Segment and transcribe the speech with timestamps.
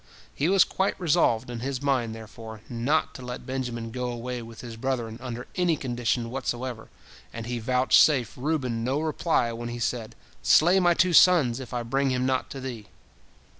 [0.33, 4.61] He was quite resolved in his mind, therefore, not to let Benjamin go away with
[4.61, 6.89] his brethren under any condition whatsoever,
[7.31, 11.83] and he vouchsafed Reuben no reply when he said, "Slay my two sons, if I
[11.83, 12.87] bring him not to thee."